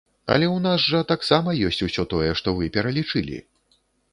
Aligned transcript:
Але 0.35 0.47
у 0.53 0.55
нас 0.67 0.85
жа 0.93 1.01
таксама 1.11 1.53
ёсць 1.69 1.85
усё 1.89 2.07
тое, 2.15 2.33
што 2.41 2.57
вы 2.61 2.73
пералічылі! 2.79 3.37